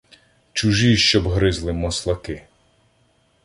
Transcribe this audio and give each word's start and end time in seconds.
Чужі 0.53 0.97
щоб 0.97 1.27
гризли 1.27 1.73
маслаки. 1.73 2.47